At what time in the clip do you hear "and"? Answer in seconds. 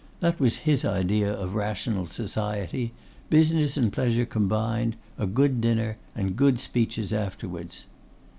3.77-3.93, 6.15-6.35